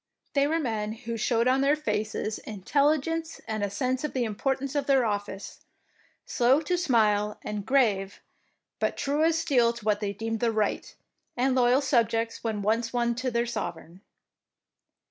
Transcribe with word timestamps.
They 0.33 0.47
were 0.47 0.57
men 0.59 0.93
who 0.93 1.15
showed 1.15 1.47
on 1.47 1.61
their 1.61 1.75
faces 1.75 2.39
intelligence 2.39 3.39
and 3.47 3.61
a 3.63 3.69
sense 3.69 4.03
of 4.03 4.13
the 4.13 4.23
importance 4.23 4.73
of 4.73 4.87
their 4.87 5.05
office, 5.05 5.63
slow 6.25 6.59
to 6.61 6.75
smile 6.75 7.37
and 7.43 7.67
grave, 7.67 8.19
but 8.79 8.97
true 8.97 9.23
as 9.23 9.37
steel 9.37 9.73
to 9.73 9.85
what 9.85 9.99
they 9.99 10.11
deemed 10.13 10.39
the 10.39 10.51
right, 10.51 10.95
and 11.37 11.53
loyal 11.53 11.81
subjects 11.81 12.43
when 12.43 12.63
once 12.63 12.91
won 12.91 13.13
to 13.13 13.29
their 13.29 13.45
sovereign. 13.45 14.01